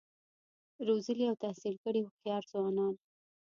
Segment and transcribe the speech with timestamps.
[0.87, 2.93] روزلي او تحصیل کړي هوښیار ځوانان